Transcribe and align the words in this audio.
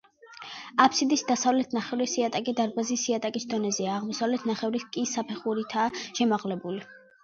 აფსიდის 0.85 1.23
დასავლეთ 1.31 1.75
ნახევრის 1.79 2.17
იატაკი 2.23 2.57
დარბაზის 2.61 3.05
იატაკის 3.13 3.47
დონეზეა, 3.55 3.93
აღმოსავლეთ 4.01 4.51
ნახევრისა 4.55 4.93
კი 4.99 5.09
საფეხურითაა 5.17 5.99
შემაღლებული. 6.05 6.87